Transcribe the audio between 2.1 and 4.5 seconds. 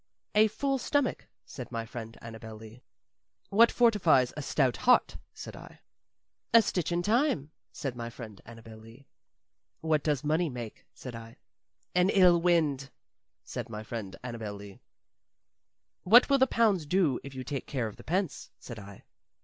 Annabel Lee. "What fortifies a